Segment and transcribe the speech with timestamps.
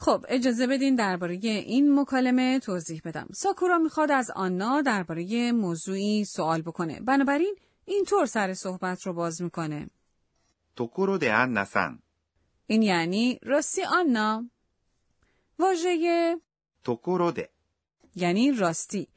[0.00, 3.28] خب اجازه بدین درباره این مکالمه توضیح بدم.
[3.34, 7.00] ساکورا می‌خواد از آنا درباره موضوعی سوال بکنه.
[7.00, 9.90] بنابراین اینطور سر صحبت رو باز می‌کنه.
[10.76, 11.98] توکورو ده آنا سان.
[12.66, 14.50] این یعنی راستی آنا.
[15.58, 16.36] واژه
[16.84, 17.48] توکورو ده
[18.14, 19.08] یعنی راستی.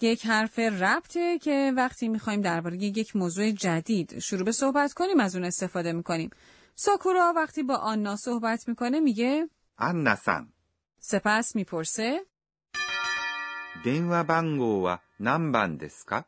[0.00, 5.36] یک حرف ربطه که وقتی می‌خوایم درباره یک موضوع جدید شروع به صحبت کنیم از
[5.36, 6.30] اون استفاده می‌کنیم.
[6.74, 10.53] ساکورا وقتی با آنا صحبت می‌کنه میگه アンナさん、
[10.99, 12.25] سپس میپرسه
[13.83, 16.25] 電話番号は何番ですか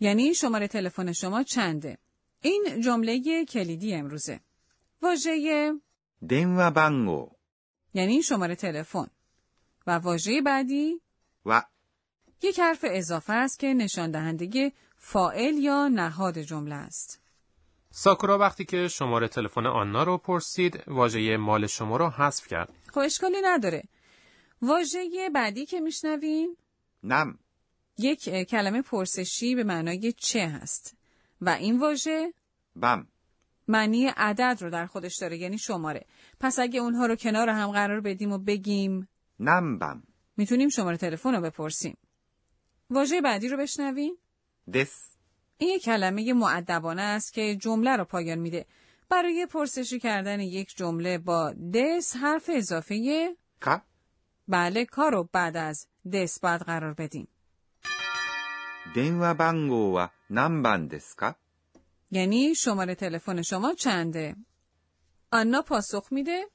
[0.00, 1.98] یعنی شماره تلفن شما چنده؟
[2.40, 4.40] این جمله کلیدی امروزه.
[5.02, 5.72] واژه
[6.24, 7.36] 電話番号
[7.94, 9.06] یعنی شماره تلفن
[9.86, 11.00] و واژه بعدی
[11.44, 11.62] は
[12.42, 17.20] یک حرف اضافه است که نشان دهنده فاعل یا نهاد جمله است.
[17.91, 22.73] ساکورا وقتی که شماره تلفن آنا رو پرسید واژه مال شما رو حذف کرد.
[22.89, 23.83] خب اشکالی نداره.
[24.61, 26.57] واژه بعدی که میشنویم؟
[27.03, 27.39] نم.
[27.97, 30.97] یک کلمه پرسشی به معنای چه هست؟
[31.41, 32.33] و این واژه؟
[32.75, 33.07] بم.
[33.67, 36.05] معنی عدد رو در خودش داره یعنی شماره.
[36.39, 39.09] پس اگه اونها رو کنار هم قرار بدیم و بگیم؟
[39.39, 40.03] نم بم.
[40.37, 41.97] می‌تونیم شماره تلفن رو بپرسیم.
[42.89, 44.13] واژه بعدی رو بشنویم؟
[44.73, 45.11] دس.
[45.61, 48.65] این یک کلمه معدبانه است که جمله را پایان میده.
[49.09, 53.81] برای پرسشی کردن یک جمله با دس حرف اضافه کا؟
[54.47, 57.27] بله کار رو بعد از دس بعد قرار بدیم.
[58.95, 60.07] دنوا بانگو و
[62.11, 64.35] یعنی شماره تلفن شما چنده؟
[65.31, 66.45] آنا پاسخ میده؟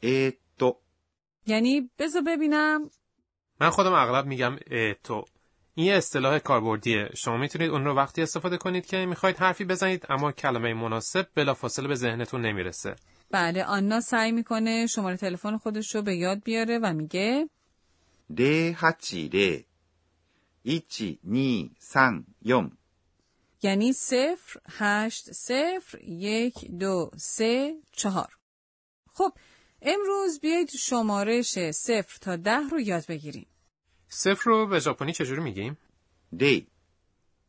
[0.00, 0.76] ایتو
[1.46, 2.90] یعنی بذار ببینم
[3.60, 5.24] من خودم اغلب میگم ایتو
[5.78, 7.10] این یه اصطلاح کاربردیه.
[7.14, 11.88] شما می‌تونید اون رو وقتی استفاده کنید که می‌خواید حرفی بزنید اما کلمه مناسب بلافاصله
[11.88, 12.96] به ذهنتون نمی‌رسه.
[13.30, 17.48] بله آنا سعی می‌کنه شماره تلفن خودش رو به یاد بیاره و میگه
[18.38, 19.64] 080
[20.64, 22.70] 1234
[23.62, 28.36] یعنی صفر هشت صفر یک دو سه چهار.
[29.12, 29.32] خب
[29.82, 33.46] امروز بیایید شمارش صفر تا ده رو یاد بگیریم.
[34.16, 35.78] صفر رو به ژاپنی چجوری میگیم؟
[36.40, 36.66] 0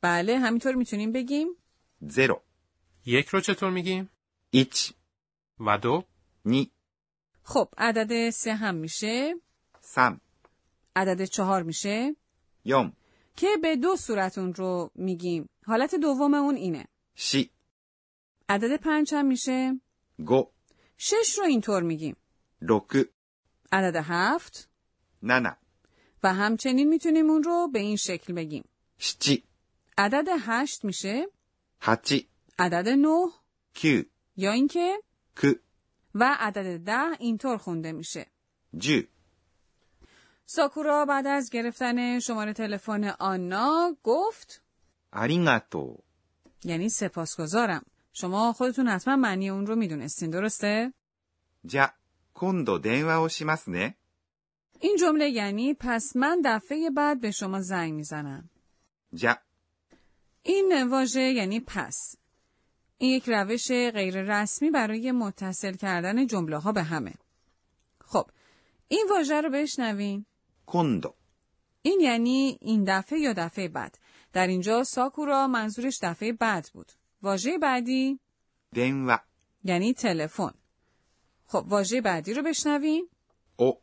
[0.02, 1.48] بله همینطور می‌تونیم بگیم.
[2.10, 2.42] 0
[3.06, 4.10] یک رو چطور میگیم؟
[4.52, 4.94] 1
[5.60, 6.04] و دو.
[6.46, 6.66] 2
[7.44, 9.36] خب عدد سه هم میشه.
[9.82, 10.20] 3
[10.96, 12.16] عدد چهار میشه.
[12.66, 12.92] 4
[13.36, 15.50] که به دو صورت اون رو میگیم.
[15.66, 16.86] حالت دوم اون اینه.
[17.16, 17.46] 4
[18.50, 19.80] عدد پنج هم میشه.
[20.28, 20.46] 5
[20.98, 22.16] شش رو اینطور میگیم.
[22.70, 23.06] 6
[23.72, 24.70] عدد هفت.
[25.24, 25.67] 7
[26.27, 28.65] و همچنین میتونیم اون رو به این شکل بگیم
[29.01, 29.29] 7
[29.99, 31.27] عدد هشت میشه
[31.81, 32.13] 8
[32.59, 33.29] عدد نه
[33.85, 34.99] 9 یا اینکه
[35.45, 35.55] 9
[36.15, 38.27] و عدد ده اینطور خونده میشه
[38.81, 39.09] 10
[40.47, 44.63] ساکورا بعد از گرفتن شماره تلفن آنا گفت
[45.15, 46.03] ありがとう
[46.65, 50.93] یعنی سپاسگزارم شما خودتون حتما معنی اون رو میدونستین درسته؟
[51.65, 51.95] じゃ、
[52.35, 53.97] 今度電話をしますね。
[54.80, 58.50] این جمله یعنی پس من دفعه بعد به شما زنگ می‌زنم.
[59.14, 59.38] جا.
[60.44, 62.16] این واژه یعنی پس.
[62.98, 67.14] این یک روش غیر رسمی برای متصل کردن جمله ها به همه.
[68.06, 68.30] خب،
[68.88, 70.26] این واژه رو بشنوین.
[70.66, 71.14] کندو.
[71.82, 73.98] این یعنی این دفعه یا دفعه بعد.
[74.34, 76.92] در اینجا ساکورا منظورش دفعه بعد بود.
[77.22, 78.20] واژه بعدی
[78.76, 79.18] دنوا
[79.64, 80.54] یعنی تلفن.
[81.46, 83.10] خب واژه بعدی رو بشنوین.
[83.56, 83.82] او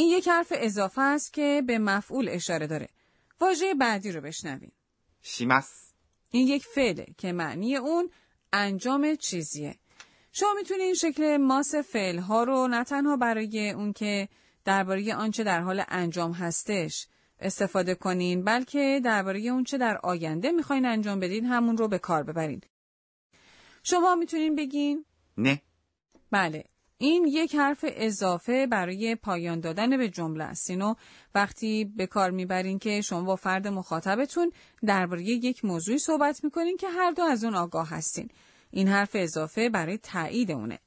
[0.00, 2.88] این یک حرف اضافه است که به مفعول اشاره داره.
[3.40, 4.72] واژه بعدی رو بشنویم.
[5.22, 5.92] شیمس
[6.30, 8.10] این یک فعله که معنی اون
[8.52, 9.78] انجام چیزیه.
[10.32, 14.28] شما می‌تونید این شکل ماس فعل ها رو نه تنها برای اون که
[14.64, 17.06] درباره آنچه در حال انجام هستش
[17.38, 22.22] استفاده کنین بلکه درباره اون چه در آینده می‌خواین انجام بدین همون رو به کار
[22.22, 22.60] ببرین.
[23.82, 25.04] شما می‌تونین بگین
[25.36, 25.62] نه
[26.30, 26.64] بله
[27.02, 30.70] این یک حرف اضافه برای پایان دادن به جمله است.
[30.70, 30.94] اینو
[31.34, 34.52] وقتی به کار می‌برین که شما با فرد مخاطبتون
[34.86, 38.28] درباره یک موضوعی صحبت می‌کنین که هر دو از اون آگاه هستین.
[38.70, 40.78] این حرف اضافه برای تایید اونه.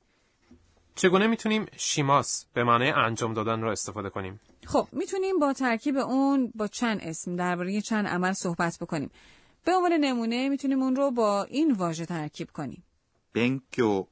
[0.96, 6.52] چگونه می‌تونیم شیماس به معنای انجام دادن رو استفاده کنیم؟ خب می‌تونیم با ترکیب اون
[6.56, 9.10] با چند اسم درباره چند عمل صحبت بکنیم.
[9.66, 12.84] به عنوان نمونه می‌تونیم اون رو با این واژه ترکیب کنیم.
[13.36, 14.08] 勉強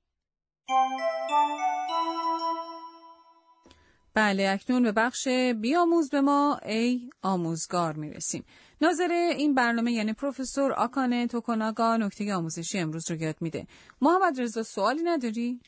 [4.15, 5.29] بله اکنون به بخش
[5.61, 8.45] بیاموز به ما ای آموزگار میرسیم.
[8.82, 13.68] ناظر این برنامه یعنی پروفسور آکانه توکناگا نکته آموزشی امروز رو یاد میده.
[14.02, 15.62] محمد رضا سوالی نداری؟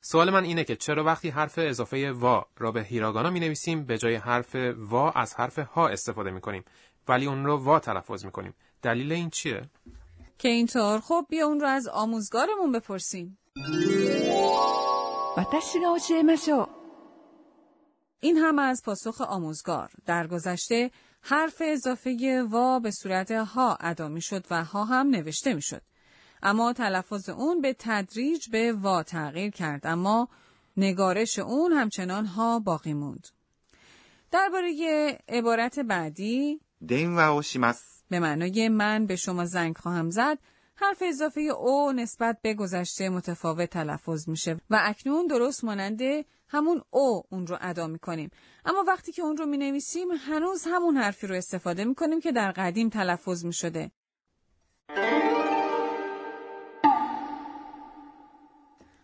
[0.00, 3.98] سوال من اینه که چرا وقتی حرف اضافه وا را به هیراگانا می نویسیم به
[3.98, 6.64] جای حرف وا از حرف ها استفاده می کنیم
[7.08, 9.62] ولی اون رو وا تلفظ می کنیم دلیل این چیه؟
[10.38, 11.00] که اینطور.
[11.00, 13.38] خب بیا اون رو از آموزگارمون بپرسیم.
[18.20, 19.90] این هم از پاسخ آموزگار.
[20.06, 20.90] در گذشته
[21.22, 25.82] حرف اضافه وا به صورت ها ادا می شد و ها هم نوشته می شد.
[26.42, 30.28] اما تلفظ اون به تدریج به وا تغییر کرد اما
[30.76, 33.28] نگارش اون همچنان ها باقی موند.
[34.30, 36.60] درباره عبارت بعدی
[38.10, 40.38] به معنای من به شما زنگ خواهم زد
[40.76, 46.00] حرف اضافه او نسبت به گذشته متفاوت تلفظ میشه و اکنون درست مانند
[46.52, 48.30] همون او اون رو ادا می‌کنیم
[48.64, 52.88] اما وقتی که اون رو می‌نویسیم هنوز همون حرفی رو استفاده می‌کنیم که در قدیم
[52.88, 53.90] تلفظ می‌شده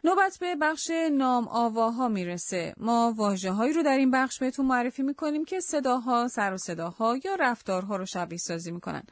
[0.05, 2.75] نوبت به بخش نام آواها می‌رسه.
[2.77, 7.17] ما واجه هایی رو در این بخش بهتون معرفی می‌کنیم که صداها، سر و صداها
[7.25, 9.03] یا رفتارها رو شبیه سازی می‌کنن.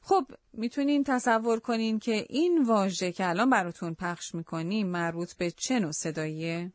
[0.00, 5.80] خب می‌تونین تصور کنین که این واژه که الان براتون پخش می‌کنیم مربوط به چه
[5.80, 6.72] نوع صداییه؟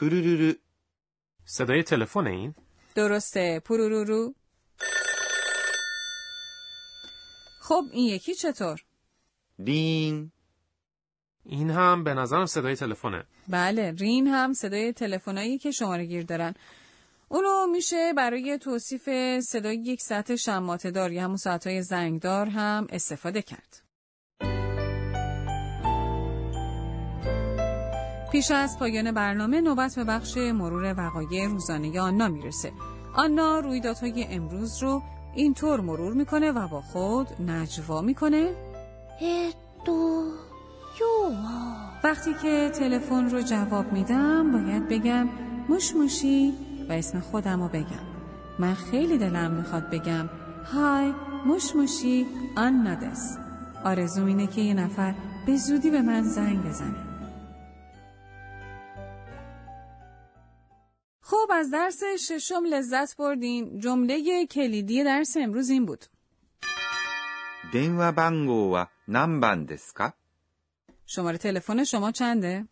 [0.00, 0.52] پرورورو
[1.44, 2.54] صدای تلفن این؟
[2.94, 4.34] درسته پرورورو
[7.60, 8.84] خب این یکی چطور؟
[9.64, 10.32] دین.
[11.44, 16.54] این هم به نظرم صدای تلفنه بله رین هم صدای تلفنایی که شماره گیر دارن
[17.28, 19.08] اونو میشه برای توصیف
[19.40, 23.87] صدای یک ساعت شماتدار یا همون ساعتهای زنگدار هم استفاده کرد
[28.32, 32.72] پیش از پایان برنامه نوبت به بخش مرور وقایع روزانه آنا می‌رسه.
[33.14, 35.02] آنا رویدادهای امروز رو
[35.34, 38.54] اینطور مرور می‌کنه و با خود نجوا می‌کنه.
[39.84, 40.24] دو
[41.00, 41.34] یو
[42.04, 45.28] وقتی که تلفن رو جواب میدم باید بگم
[45.68, 46.54] موش موشی
[46.88, 48.08] و اسم خودم رو بگم.
[48.58, 50.28] من خیلی دلم می‌خواد بگم
[50.74, 51.12] های
[51.46, 53.38] موش موشی آن نادس
[53.84, 55.14] آرزوم اینه که یه نفر
[55.46, 57.07] به زودی به من زنگ بزنه.
[61.47, 66.05] خب از درس ششم لذت بردین جمله کلیدی درس امروز این بود
[67.73, 70.13] 電話番号は何番ですか
[71.05, 72.67] شماره تلفن شما چنده؟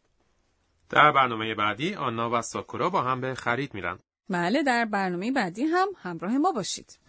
[0.89, 5.63] در برنامه بعدی آنا و ساکورا با هم به خرید میرن بله در برنامه بعدی
[5.63, 6.99] هم همراه ما باشید